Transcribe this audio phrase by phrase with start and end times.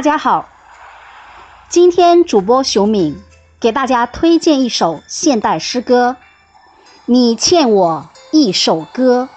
[0.00, 0.48] 大家好，
[1.68, 3.22] 今天主播熊敏
[3.60, 6.16] 给大家推荐一首现代诗歌
[7.04, 9.28] 《你欠我一首歌》。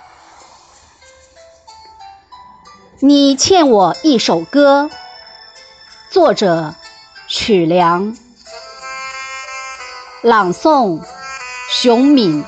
[3.02, 4.90] 你欠我一首歌，
[6.10, 6.74] 作者
[7.28, 8.16] 曲梁，
[10.22, 11.06] 朗诵
[11.70, 12.46] 熊敏。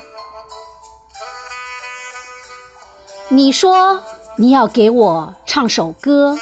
[3.28, 4.02] 你说
[4.36, 6.38] 你要给我唱首歌。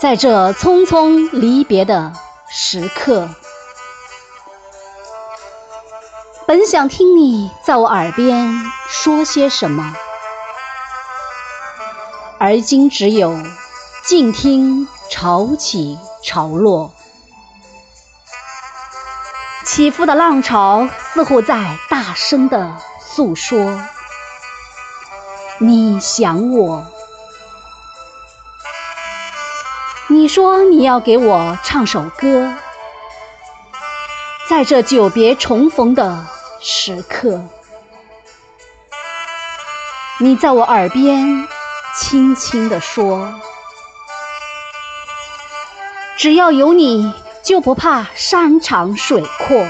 [0.00, 2.12] 在这匆匆离别的
[2.48, 3.28] 时刻，
[6.46, 9.92] 本想听你在我耳边说些什么，
[12.38, 13.36] 而今只有
[14.04, 16.92] 静听潮起潮落，
[19.64, 23.80] 起伏的浪潮似乎在大声的诉说，
[25.58, 26.86] 你想我。
[30.18, 32.52] 你说你要给我唱首歌，
[34.48, 36.26] 在这久别重逢的
[36.60, 37.44] 时刻，
[40.18, 41.46] 你在我耳边
[41.96, 43.32] 轻轻地说
[46.18, 49.64] ：“只要有你，就不怕山长水阔。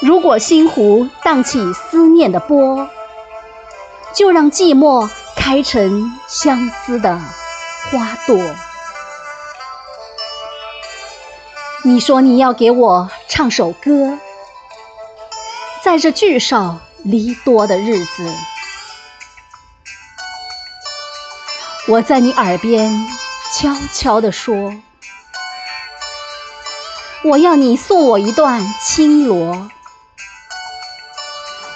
[0.00, 2.88] 如果心湖荡起思念的波，
[4.14, 7.20] 就让寂寞开成相思的。”
[7.84, 8.38] 花朵，
[11.84, 14.18] 你说你要给我唱首歌，
[15.82, 18.34] 在这聚少离多的日子，
[21.86, 23.06] 我在你耳边
[23.54, 24.74] 悄悄地说，
[27.24, 29.70] 我要你送我一段青罗，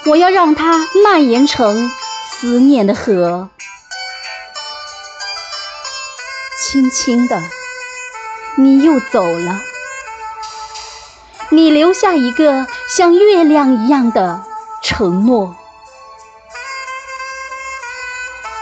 [0.05, 1.89] 我要让它蔓延成
[2.29, 3.49] 思念的河。
[6.65, 7.43] 轻轻的，
[8.55, 9.61] 你又走了。
[11.49, 14.41] 你留下一个像月亮一样的
[14.81, 15.53] 承诺。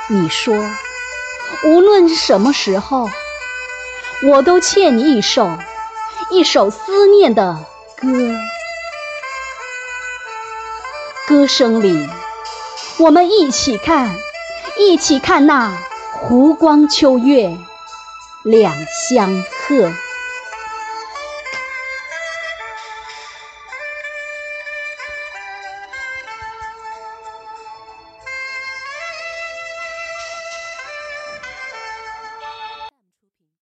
[0.07, 0.55] 你说，
[1.63, 3.07] 无论什么时候，
[4.23, 5.47] 我都欠你一首，
[6.31, 7.59] 一首思念的
[8.01, 8.07] 歌。
[11.27, 12.09] 歌声里，
[12.97, 14.13] 我们一起看，
[14.75, 15.71] 一起看那
[16.13, 17.55] 湖光秋月。
[18.43, 18.75] 两
[19.09, 20.10] 相和。